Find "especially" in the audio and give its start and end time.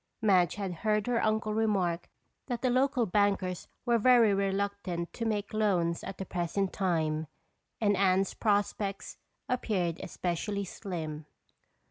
10.01-10.65